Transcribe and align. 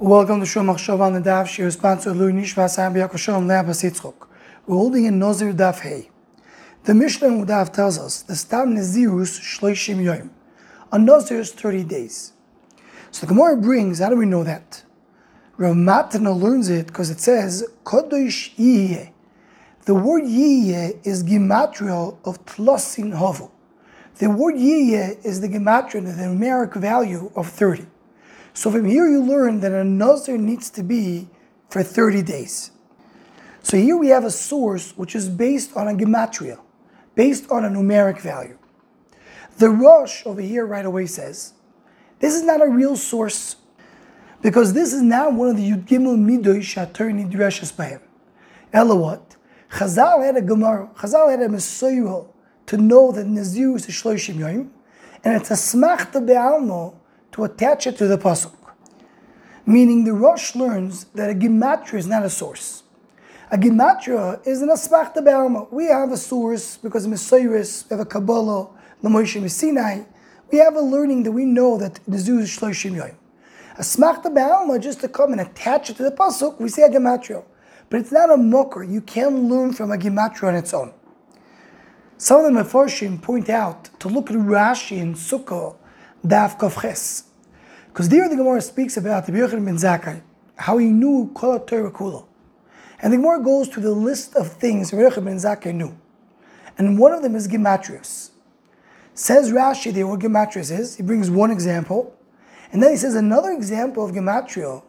Welcome 0.00 0.38
to 0.38 0.46
Shul 0.46 0.62
Machshav 0.62 1.00
on 1.00 1.20
Daf. 1.24 1.48
She 1.48 1.62
is 1.62 1.74
sponsored 1.74 2.16
Lui 2.16 2.32
Nishmas 2.32 2.78
Le'abas 2.78 3.82
Yitzchok. 3.82 4.28
We're 4.64 4.76
holding 4.76 5.06
in 5.06 5.18
Nozir 5.18 5.52
Daf 5.52 5.80
Hey. 5.80 6.08
The 6.84 6.94
Mishnah 6.94 7.26
in 7.26 7.44
Daf 7.44 7.72
tells 7.72 7.98
us 7.98 8.22
the 8.22 8.36
Stam 8.36 8.76
Nezirus 8.76 9.40
Shloishim 9.40 9.96
Yoim. 9.96 10.30
A 10.92 10.98
Nozir 10.98 11.40
is 11.40 11.50
30 11.50 11.82
days. 11.82 12.32
So 13.10 13.26
the 13.26 13.34
Gemara 13.34 13.56
brings, 13.56 13.98
how 13.98 14.10
do 14.10 14.14
we 14.14 14.24
know 14.24 14.44
that? 14.44 14.84
Rav 15.56 15.74
Matana 15.74 16.40
learns 16.40 16.68
it 16.68 16.86
because 16.86 17.10
it 17.10 17.18
says 17.18 17.66
Kodosh 17.82 18.54
Yiyeh. 18.54 19.10
The 19.86 19.94
word 19.96 20.22
Yiyeh 20.22 21.04
is 21.04 21.24
gematria 21.24 22.16
of 22.24 22.46
Tlosin 22.46 23.18
Hovu. 23.18 23.50
The 24.18 24.30
word 24.30 24.54
Yiyeh 24.54 25.24
is 25.24 25.40
the 25.40 25.48
gematria, 25.48 26.04
the 26.04 26.22
numeric 26.22 26.76
value 26.76 27.32
of 27.34 27.48
30. 27.48 27.88
So 28.54 28.70
from 28.70 28.86
here 28.86 29.08
you 29.08 29.22
learn 29.22 29.60
that 29.60 29.72
a 29.72 29.84
Nazir 29.84 30.38
needs 30.38 30.70
to 30.70 30.82
be 30.82 31.28
for 31.68 31.82
30 31.82 32.22
days. 32.22 32.70
So 33.62 33.76
here 33.76 33.96
we 33.96 34.08
have 34.08 34.24
a 34.24 34.30
source 34.30 34.96
which 34.96 35.14
is 35.14 35.28
based 35.28 35.76
on 35.76 35.88
a 35.88 35.92
gematria, 35.92 36.58
based 37.14 37.50
on 37.50 37.64
a 37.64 37.68
numeric 37.68 38.20
value. 38.20 38.58
The 39.58 39.68
Rosh 39.68 40.24
over 40.24 40.40
here 40.40 40.64
right 40.66 40.86
away 40.86 41.06
says, 41.06 41.52
this 42.20 42.34
is 42.34 42.42
not 42.42 42.62
a 42.62 42.68
real 42.68 42.96
source 42.96 43.56
because 44.40 44.72
this 44.72 44.92
is 44.92 45.02
not 45.02 45.34
one 45.34 45.50
of 45.50 45.56
the 45.56 45.70
Yud 45.70 45.84
Gimel 45.84 46.16
Midoy 46.16 46.60
Shatur 46.60 47.12
Nidreshes 47.12 47.72
Bahem. 47.72 48.00
Ella 48.72 48.96
what? 48.96 49.36
Chazal 49.70 50.24
had 50.24 50.36
a 50.36 50.42
Gemara, 50.42 50.88
Chazal 50.96 51.30
had 51.30 51.40
a 51.40 51.48
Mesorah 51.48 52.26
to 52.66 52.76
know 52.76 53.12
that 53.12 53.26
Nazir 53.26 53.76
is 53.76 53.88
a 53.88 53.92
Shloshim 53.92 54.36
Yoim, 54.36 54.70
and 55.24 55.34
it's 55.34 55.50
a 55.50 55.54
Smachta 55.54 56.24
Be'almo 56.24 56.94
to 57.32 57.44
attach 57.44 57.86
it 57.86 57.96
to 57.98 58.06
the 58.06 58.18
pasuk. 58.18 58.54
Meaning 59.66 60.04
the 60.04 60.12
Rosh 60.12 60.54
learns 60.54 61.04
that 61.14 61.30
a 61.30 61.34
gematria 61.34 61.94
is 61.94 62.06
not 62.06 62.24
a 62.24 62.30
source. 62.30 62.82
A 63.50 63.56
gematria 63.56 64.46
is 64.46 64.62
an 64.62 64.68
asmachta 64.68 65.24
be'alma. 65.24 65.70
We 65.72 65.86
have 65.86 66.12
a 66.12 66.16
source 66.16 66.76
because 66.76 67.06
Mesorah 67.06 67.88
we 67.90 67.96
have 67.96 68.00
a 68.00 68.04
Kabbalah, 68.04 68.68
Lamoishim 69.02 69.48
Sinai. 69.50 70.04
We 70.50 70.58
have 70.58 70.74
a 70.74 70.80
learning 70.80 71.22
that 71.24 71.32
we 71.32 71.44
know 71.44 71.78
that 71.78 72.00
the 72.06 72.18
Zu 72.18 72.40
is 72.40 72.50
Shloshim 72.50 72.92
Yoim. 72.92 73.14
A 73.76 73.82
smachta 73.82 74.34
be'alma, 74.34 74.80
just 74.80 75.00
to 75.00 75.08
come 75.08 75.32
and 75.32 75.40
attach 75.40 75.90
it 75.90 75.96
to 75.96 76.02
the 76.02 76.10
pasuk, 76.10 76.60
we 76.60 76.68
say 76.68 76.82
a 76.82 76.88
gematria. 76.88 77.44
But 77.90 78.00
it's 78.00 78.12
not 78.12 78.30
a 78.30 78.36
mocker. 78.36 78.82
You 78.82 79.00
can't 79.00 79.44
learn 79.44 79.72
from 79.72 79.92
a 79.92 79.96
gematria 79.96 80.48
on 80.48 80.54
its 80.54 80.74
own. 80.74 80.92
Some 82.18 82.44
of 82.44 82.52
the 82.52 82.60
Mefarshim 82.60 83.22
point 83.22 83.48
out 83.48 83.90
to 84.00 84.08
look 84.08 84.28
at 84.28 84.36
Rashi 84.36 84.98
in 84.98 85.14
Sukkah, 85.14 85.76
Daf 86.26 86.58
Chof 86.58 86.82
Ches. 86.82 87.27
Because 87.98 88.10
there 88.10 88.28
the 88.28 88.36
Gemara 88.36 88.60
speaks 88.60 88.96
about 88.96 89.26
the 89.26 89.32
Yochanan 89.32 89.64
ben 89.64 89.74
Zakkai, 89.74 90.22
how 90.54 90.78
he 90.78 90.86
knew 90.86 91.32
Kol 91.34 91.58
Torah 91.58 91.90
Kula. 91.90 92.24
And 93.02 93.12
the 93.12 93.16
Gemara 93.16 93.42
goes 93.42 93.68
to 93.70 93.80
the 93.80 93.90
list 93.90 94.36
of 94.36 94.52
things 94.52 94.92
Yochanan 94.92 95.24
ben 95.24 95.36
Zakkai 95.38 95.74
knew. 95.74 95.98
And 96.78 96.96
one 96.96 97.10
of 97.10 97.22
them 97.22 97.34
is 97.34 97.48
Gematrius. 97.48 98.30
Says 99.14 99.50
Rashi 99.50 99.92
there 99.92 100.06
what 100.06 100.20
Gematrius 100.20 100.70
is. 100.70 100.94
He 100.94 101.02
brings 101.02 101.28
one 101.28 101.50
example. 101.50 102.16
And 102.70 102.80
then 102.80 102.92
he 102.92 102.96
says 102.96 103.16
another 103.16 103.50
example 103.50 104.04
of 104.04 104.12
Gematria 104.12 104.84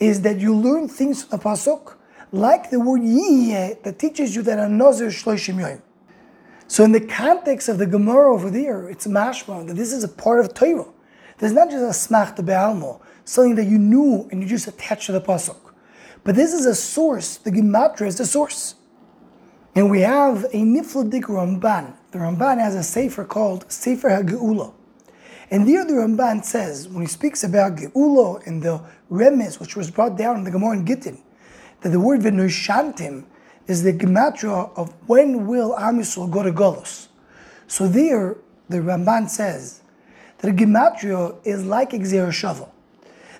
is 0.00 0.22
that 0.22 0.40
you 0.40 0.52
learn 0.52 0.88
things 0.88 1.22
from 1.22 1.38
the 1.38 1.44
Pasuk, 1.44 1.94
like 2.32 2.70
the 2.70 2.80
word 2.80 3.02
Yiyeh, 3.02 3.84
that 3.84 4.00
teaches 4.00 4.34
you 4.34 4.42
that 4.42 4.58
a 4.58 4.68
Nazir 4.68 5.10
Shloshim 5.10 5.58
Yoim. 5.58 5.80
So 6.66 6.82
in 6.82 6.90
the 6.90 7.06
context 7.06 7.68
of 7.68 7.78
the 7.78 7.86
Gemara 7.86 8.34
over 8.34 8.50
there, 8.50 8.88
it's 8.88 9.06
mashma 9.06 9.64
that 9.68 9.74
this 9.74 9.92
is 9.92 10.02
a 10.02 10.08
part 10.08 10.40
of 10.40 10.54
Torah. 10.54 10.86
There's 11.38 11.52
not 11.52 11.70
just 11.70 11.82
a 11.82 12.12
smachta 12.12 12.44
be'almo, 12.44 13.00
something 13.24 13.54
that 13.56 13.64
you 13.64 13.78
knew 13.78 14.28
and 14.30 14.42
you 14.42 14.48
just 14.48 14.68
attached 14.68 15.06
to 15.06 15.12
the 15.12 15.20
pasuk. 15.20 15.56
But 16.24 16.34
this 16.34 16.52
is 16.52 16.66
a 16.66 16.74
source. 16.74 17.36
The 17.36 17.50
gematria 17.50 18.08
is 18.08 18.18
the 18.18 18.26
source. 18.26 18.74
And 19.74 19.90
we 19.90 20.00
have 20.00 20.44
a 20.44 20.62
Nifladik 20.62 21.24
Ramban. 21.24 21.94
The 22.10 22.18
Ramban 22.18 22.58
has 22.58 22.74
a 22.74 22.82
sefer 22.82 23.24
called 23.24 23.70
Sefer 23.70 24.10
HaGeula. 24.10 24.74
And 25.50 25.66
there 25.66 25.84
the 25.84 25.94
Ramban 25.94 26.44
says, 26.44 26.88
when 26.88 27.02
he 27.02 27.06
speaks 27.06 27.42
about 27.42 27.76
Geula 27.76 28.46
and 28.46 28.62
the 28.62 28.82
remes, 29.10 29.58
which 29.58 29.76
was 29.76 29.90
brought 29.90 30.18
down 30.18 30.36
in 30.36 30.44
the 30.44 30.50
Gemara 30.50 30.76
in 30.76 30.84
Gittin, 30.84 31.18
that 31.80 31.90
the 31.90 32.00
word 32.00 32.20
Venoshantim 32.20 33.24
is 33.66 33.82
the 33.82 33.92
gematria 33.92 34.70
of 34.76 34.92
when 35.06 35.46
will 35.46 35.78
Am 35.78 36.00
Yisrael 36.00 36.30
go 36.30 36.42
to 36.42 36.52
Golos. 36.52 37.08
So 37.66 37.86
there, 37.86 38.36
the 38.68 38.78
Ramban 38.78 39.28
says 39.28 39.82
that 40.38 40.50
a 40.50 40.54
gematria 40.54 41.36
is 41.44 41.64
like 41.64 41.90
Gezeira 41.90 42.28
Shava. 42.28 42.68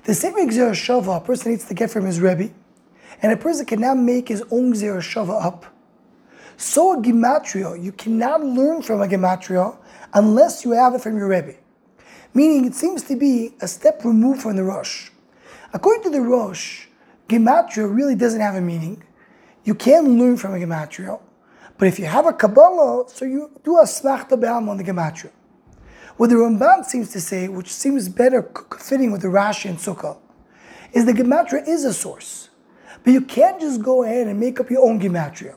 The 0.05 0.15
same 0.15 0.35
Gezeira 0.35 0.73
Shava 0.73 1.19
a 1.19 1.21
person 1.21 1.53
needs 1.53 1.65
to 1.67 1.75
get 1.75 1.91
from 1.91 2.07
his 2.07 2.21
Rebbe, 2.21 2.51
and 3.23 3.33
a 3.33 3.37
person 3.37 3.67
can 3.67 3.81
now 3.81 3.95
make 3.95 4.29
his 4.29 4.43
own 4.51 4.73
Gezeira 4.73 5.01
Shava 5.01 5.45
up. 5.45 5.67
So 6.57 6.95
a 6.95 7.03
gematria, 7.03 7.81
you 7.81 7.93
cannot 7.93 8.45
learn 8.45 8.83
from 8.83 9.01
a 9.01 9.07
gematria 9.07 9.77
unless 10.13 10.65
you 10.65 10.73
have 10.73 10.95
it 10.95 11.01
from 11.01 11.17
your 11.17 11.29
Rebbe. 11.29 11.55
Meaning 12.35 12.65
it 12.65 12.75
seems 12.75 13.05
to 13.05 13.17
be 13.17 13.55
a 13.61 13.69
step 13.69 14.05
removed 14.05 14.43
from 14.43 14.57
the 14.57 14.65
Rosh. 14.65 15.11
According 15.73 16.03
to 16.05 16.11
the 16.11 16.21
Rosh, 16.21 16.87
gematria 17.29 17.95
really 17.95 18.17
doesn't 18.17 18.41
have 18.41 18.57
a 18.57 18.61
meaning. 18.61 19.05
You 19.65 19.75
can 19.75 20.19
learn 20.19 20.37
from 20.37 20.55
a 20.55 20.59
gematria, 20.59 21.21
but 21.77 21.87
if 21.87 21.99
you 21.99 22.07
have 22.07 22.27
a 22.27 22.33
Kabbalah, 22.33 23.09
so 23.09 23.25
you 23.25 23.53
do 23.63 23.79
a 23.79 23.85
smachta 23.85 24.33
on 24.69 24.77
the 24.77 24.85
gematria. 24.85 25.31
What 26.19 26.31
the 26.31 26.37
Ramban 26.37 26.85
seems 26.85 27.13
to 27.13 27.21
say, 27.21 27.47
which 27.47 27.73
seems 27.73 28.09
better 28.09 28.51
fitting 28.77 29.13
with 29.13 29.23
the 29.23 29.29
Rashi 29.29 29.71
and 29.71 29.79
Sukkah, 29.79 30.19
is 30.93 31.07
the 31.07 31.13
gematria 31.13 31.67
is 31.67 31.85
a 31.85 31.95
source, 31.95 32.49
but 33.05 33.13
you 33.13 33.21
can't 33.21 33.61
just 33.61 33.83
go 33.83 34.03
ahead 34.03 34.27
and 34.27 34.41
make 34.41 34.59
up 34.59 34.69
your 34.69 34.85
own 34.85 34.99
gematria. 34.99 35.55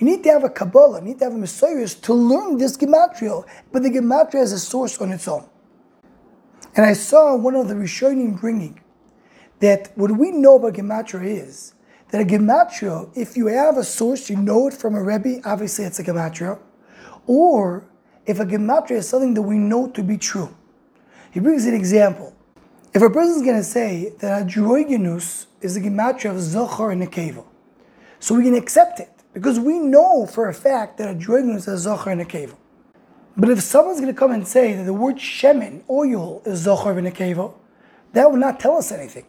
You 0.00 0.06
need 0.08 0.24
to 0.24 0.30
have 0.30 0.42
a 0.42 0.50
Kabbalah, 0.50 0.98
you 0.98 1.04
need 1.04 1.20
to 1.20 1.26
have 1.26 1.34
a 1.34 1.36
Mesorah 1.36 2.00
to 2.02 2.12
learn 2.12 2.58
this 2.58 2.76
gematria, 2.76 3.46
but 3.70 3.84
the 3.84 3.88
gematria 3.88 4.42
is 4.42 4.50
a 4.50 4.58
source 4.58 4.98
on 4.98 5.12
its 5.12 5.28
own. 5.28 5.48
And 6.74 6.84
I 6.84 6.94
saw 6.94 7.36
one 7.36 7.54
of 7.54 7.68
the 7.68 7.74
Rishonim 7.74 8.40
bringing 8.40 8.80
that 9.60 9.92
what 9.94 10.10
we 10.10 10.32
know 10.32 10.56
about 10.56 10.74
gematria 10.74 11.46
is 11.46 11.74
that 12.10 12.20
a 12.20 12.24
gematria, 12.24 13.16
if 13.16 13.36
you 13.36 13.46
have 13.46 13.76
a 13.76 13.84
source, 13.84 14.28
you 14.28 14.34
know 14.34 14.66
it 14.66 14.74
from 14.74 14.96
a 14.96 15.02
rebbe, 15.04 15.40
obviously 15.44 15.84
it's 15.84 16.00
a 16.00 16.02
gematria, 16.02 16.58
or 17.28 17.84
if 18.26 18.38
a 18.40 18.44
gematria 18.44 18.98
is 18.98 19.08
something 19.08 19.34
that 19.34 19.42
we 19.42 19.56
know 19.56 19.88
to 19.90 20.02
be 20.02 20.16
true. 20.16 20.54
He 21.30 21.40
brings 21.40 21.66
an 21.66 21.74
example. 21.74 22.34
If 22.92 23.02
a 23.02 23.10
person 23.10 23.36
is 23.36 23.42
going 23.42 23.56
to 23.56 23.64
say 23.64 24.12
that 24.18 24.42
androgynous 24.42 25.46
is 25.60 25.76
a 25.76 25.80
gematria 25.80 26.30
of 26.30 26.36
zochar 26.36 26.92
and 26.92 27.02
nekeva, 27.02 27.44
so 28.18 28.34
we 28.34 28.44
can 28.44 28.54
accept 28.54 29.00
it 29.00 29.10
because 29.32 29.60
we 29.60 29.78
know 29.78 30.26
for 30.26 30.48
a 30.48 30.54
fact 30.54 30.98
that 30.98 31.08
androgynous 31.08 31.68
is 31.68 31.86
zochar 31.86 32.12
and 32.12 32.20
nekeva. 32.20 32.56
But 33.36 33.50
if 33.50 33.62
someone's 33.62 34.00
going 34.00 34.12
to 34.12 34.18
come 34.18 34.32
and 34.32 34.46
say 34.46 34.74
that 34.74 34.84
the 34.84 34.92
word 34.92 35.16
shemen, 35.16 35.82
oil, 35.88 36.42
is 36.44 36.66
zochar 36.66 36.98
and 36.98 37.06
nekeva, 37.06 37.54
that 38.12 38.30
would 38.30 38.40
not 38.40 38.58
tell 38.58 38.76
us 38.76 38.90
anything. 38.90 39.24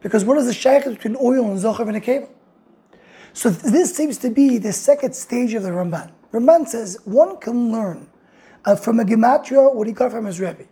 Because 0.00 0.24
what 0.24 0.38
is 0.38 0.46
the 0.46 0.54
shaykh 0.54 0.84
between 0.84 1.16
oil 1.16 1.50
and 1.50 1.58
zochar 1.60 1.86
and 1.88 2.02
nekeva? 2.02 2.28
So 3.34 3.50
this 3.50 3.94
seems 3.94 4.16
to 4.18 4.30
be 4.30 4.56
the 4.56 4.72
second 4.72 5.14
stage 5.14 5.52
of 5.52 5.62
the 5.62 5.68
Ramban. 5.68 6.10
Ramban 6.32 6.66
says 6.66 6.98
one 7.04 7.36
can 7.36 7.70
learn 7.70 8.08
uh, 8.66 8.76
from 8.76 9.00
a 9.00 9.04
gematria 9.04 9.74
what 9.74 9.86
he 9.86 9.92
got 9.92 10.10
from 10.10 10.26
his 10.26 10.40
rebbe, 10.40 10.66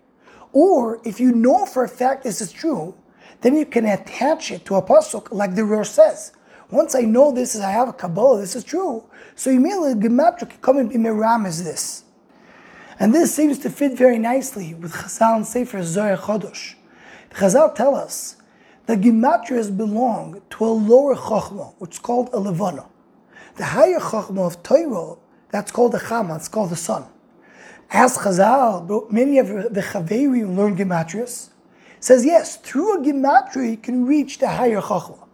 or 0.53 1.00
if 1.05 1.19
you 1.19 1.32
know 1.32 1.65
for 1.65 1.84
a 1.84 1.88
fact 1.88 2.25
this 2.25 2.41
is 2.41 2.53
true, 2.53 2.94
then 3.41 3.56
you 3.56 3.65
can 3.65 3.87
attach 3.87 4.50
it 4.50 4.65
to 4.66 4.75
a 4.75 4.82
pasuk 4.82 5.32
like 5.32 5.55
the 5.55 5.65
Rosh 5.65 5.88
says. 5.88 6.32
Once 6.71 6.94
I 6.94 7.03
know 7.03 7.31
this 7.31 7.55
is 7.55 7.60
I 7.60 7.71
have 7.71 7.88
a 7.88 7.93
Kabbalah, 7.93 8.41
this 8.41 8.56
is 8.56 8.65
true. 8.65 9.05
So 9.34 9.50
immediately 9.50 9.94
gematria 9.94 10.50
can 10.50 10.60
come 10.60 10.78
and 10.78 10.91
be 10.91 10.97
meram 10.97 11.47
as 11.47 11.62
this. 11.65 12.05
And 12.99 13.12
this 13.15 13.34
seems 13.34 13.59
to 13.60 13.71
fit 13.71 13.97
very 13.97 14.19
nicely 14.19 14.75
with 14.75 14.93
Chazal 14.93 15.37
and 15.37 15.47
Sefer 15.47 15.82
Zohar 15.82 16.16
Chodosh. 16.16 16.75
Chazal 17.31 17.75
tell 17.75 17.94
us 17.94 18.37
the 18.87 18.97
gematrias 18.97 19.76
belong 19.76 20.43
to 20.50 20.64
a 20.64 20.67
lower 20.67 21.17
chachma, 21.17 21.75
which 21.79 21.93
is 21.93 21.99
called 21.99 22.31
a 22.32 22.38
levana. 22.38 22.87
The 23.56 23.64
higher 23.64 23.99
chachma 23.99 24.47
of 24.47 24.62
Torah, 24.62 25.17
that's 25.50 25.73
called 25.73 25.93
the 25.93 25.99
chama, 25.99 26.37
it's 26.37 26.49
called 26.49 26.70
the 26.70 26.76
sun. 26.76 27.06
As 27.96 28.19
Chazal, 28.19 29.08
many 29.12 29.38
of 29.38 29.46
the 29.46 29.81
Chaveri 29.81 30.44
learn 30.44 30.76
gematrias, 30.76 31.50
says 32.00 32.25
yes, 32.25 32.56
through 32.56 32.96
a 32.96 32.99
gematria 32.99 33.70
you 33.70 33.76
can 33.76 34.05
reach 34.05 34.38
the 34.38 34.49
higher 34.49 34.81
chachma. 34.81 35.29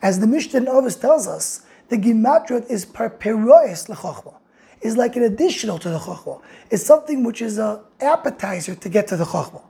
As 0.00 0.20
the 0.20 0.28
Mishnah 0.28 0.70
Ovis 0.70 0.94
tells 0.94 1.26
us, 1.26 1.62
the 1.88 1.96
gematria 1.96 2.64
is 2.70 2.86
parperois 2.86 3.88
lechachma, 3.88 4.34
is 4.80 4.96
like 4.96 5.16
an 5.16 5.24
additional 5.24 5.76
to 5.80 5.88
the 5.88 5.98
chachma. 5.98 6.40
It's 6.70 6.86
something 6.86 7.24
which 7.24 7.42
is 7.42 7.58
an 7.58 7.80
appetizer 8.00 8.76
to 8.76 8.88
get 8.88 9.08
to 9.08 9.16
the 9.16 9.24
chachma. 9.24 9.62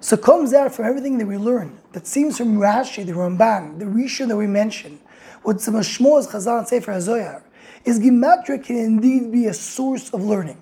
So 0.00 0.16
comes 0.16 0.54
out 0.54 0.72
from 0.72 0.86
everything 0.86 1.18
that 1.18 1.26
we 1.26 1.36
learn, 1.36 1.78
that 1.92 2.06
seems 2.06 2.38
from 2.38 2.56
Rashi, 2.56 3.04
the 3.04 3.12
Ramban, 3.12 3.80
the 3.80 3.84
Rishon 3.84 4.28
that 4.28 4.36
we 4.38 4.46
mentioned, 4.46 4.98
what 5.42 5.60
some 5.60 5.74
Shmo's 5.74 6.26
Chazal 6.28 6.60
and 6.60 6.68
Sefer 6.68 6.92
HaZoyar, 6.92 7.42
is 7.84 8.00
Gematria 8.00 8.64
can 8.64 8.78
indeed 8.78 9.30
be 9.30 9.44
a 9.44 9.52
source 9.52 10.08
of 10.14 10.24
learning. 10.24 10.56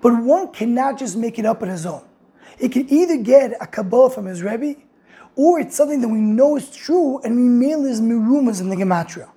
But 0.00 0.22
one 0.22 0.52
cannot 0.52 0.98
just 0.98 1.16
make 1.16 1.38
it 1.38 1.46
up 1.46 1.62
on 1.62 1.68
his 1.68 1.86
own. 1.86 2.02
He 2.58 2.68
can 2.68 2.92
either 2.92 3.16
get 3.16 3.52
a 3.60 3.66
Kabbalah 3.66 4.10
from 4.10 4.26
his 4.26 4.42
Rebbe, 4.42 4.76
or 5.36 5.60
it's 5.60 5.76
something 5.76 6.00
that 6.00 6.08
we 6.08 6.18
know 6.18 6.56
is 6.56 6.70
true 6.74 7.18
and 7.20 7.36
we 7.36 7.42
mail 7.42 7.84
is 7.84 8.00
mirumas 8.00 8.60
in 8.60 8.68
the 8.68 8.76
gematria. 8.76 9.28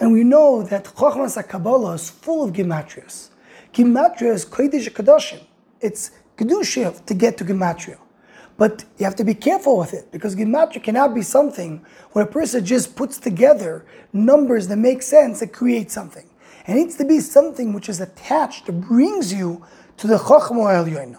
And 0.00 0.12
we 0.12 0.22
know 0.22 0.62
that 0.62 0.84
Chochmas 0.84 1.36
Kabbalah 1.48 1.94
is 1.94 2.08
full 2.08 2.44
of 2.44 2.52
gematrias. 2.52 3.30
Gematria 3.72 4.32
is 4.32 4.44
Kodesh 4.46 4.88
Kadoshim. 4.90 5.40
It's 5.80 6.12
Kedusha 6.36 7.04
to 7.04 7.14
get 7.14 7.36
to 7.38 7.44
Gematria. 7.44 7.98
But 8.56 8.84
you 8.98 9.04
have 9.04 9.16
to 9.16 9.24
be 9.24 9.34
careful 9.34 9.76
with 9.78 9.94
it 9.94 10.10
because 10.10 10.34
Gematria 10.34 10.82
cannot 10.82 11.14
be 11.14 11.22
something 11.22 11.84
where 12.12 12.24
a 12.24 12.28
person 12.28 12.64
just 12.64 12.96
puts 12.96 13.18
together 13.18 13.84
numbers 14.12 14.68
that 14.68 14.76
make 14.76 15.02
sense 15.02 15.40
that 15.40 15.52
create 15.52 15.90
something. 15.90 16.28
It 16.68 16.74
needs 16.74 16.96
to 16.96 17.04
be 17.06 17.20
something 17.20 17.72
which 17.72 17.88
is 17.88 17.98
attached, 17.98 18.66
that 18.66 18.72
brings 18.72 19.32
you 19.32 19.64
to 19.96 20.06
the 20.06 20.18
Chochma 20.18 20.84
Elyoina. 20.84 21.18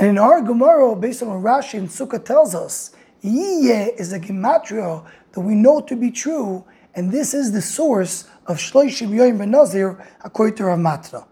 And 0.00 0.08
in 0.08 0.18
our 0.18 0.42
Gemara, 0.42 0.96
based 0.96 1.22
on 1.22 1.28
what 1.28 1.62
Rashi 1.62 1.78
and 1.78 1.88
Sukkah 1.88 2.24
tells 2.24 2.52
us, 2.52 2.90
Yiyeh 3.22 3.94
is 3.96 4.12
a 4.12 4.18
gematria 4.18 5.06
that 5.30 5.40
we 5.40 5.54
know 5.54 5.80
to 5.82 5.94
be 5.94 6.10
true, 6.10 6.64
and 6.96 7.12
this 7.12 7.32
is 7.32 7.52
the 7.52 7.62
source 7.62 8.28
of 8.46 8.56
Shloishim 8.56 9.10
Yoim 9.10 9.38
Ben 9.38 9.52
Nazir, 9.52 10.04
according 10.24 10.56
to 10.56 10.64
Rav 10.64 10.80
Matana. 10.80 11.28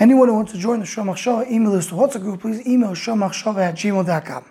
Anyone 0.00 0.28
who 0.28 0.34
wants 0.36 0.52
to 0.52 0.58
join 0.58 0.80
the 0.80 0.86
Shomach 0.86 1.16
Shava 1.16 1.50
email 1.50 1.72
list 1.72 1.90
to 1.90 1.96
WhatsApp 1.96 2.22
group, 2.22 2.40
please 2.40 2.66
email 2.66 2.92
shomachshava 2.92 3.58
at 3.58 3.74
gmail.com. 3.74 4.40